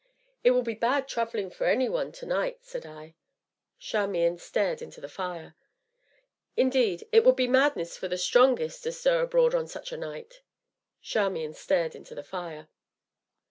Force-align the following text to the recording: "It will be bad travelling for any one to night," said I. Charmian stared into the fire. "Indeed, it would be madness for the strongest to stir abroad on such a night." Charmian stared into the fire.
"It 0.43 0.49
will 0.49 0.63
be 0.63 0.73
bad 0.73 1.07
travelling 1.07 1.51
for 1.51 1.65
any 1.67 1.87
one 1.87 2.11
to 2.13 2.25
night," 2.25 2.65
said 2.65 2.87
I. 2.87 3.13
Charmian 3.77 4.39
stared 4.39 4.81
into 4.81 4.99
the 4.99 5.07
fire. 5.07 5.53
"Indeed, 6.57 7.07
it 7.11 7.23
would 7.23 7.35
be 7.35 7.47
madness 7.47 7.97
for 7.97 8.07
the 8.07 8.17
strongest 8.17 8.81
to 8.85 8.93
stir 8.93 9.21
abroad 9.21 9.53
on 9.53 9.67
such 9.67 9.91
a 9.91 9.97
night." 9.97 10.41
Charmian 11.03 11.53
stared 11.53 11.93
into 11.93 12.15
the 12.15 12.23
fire. 12.23 12.67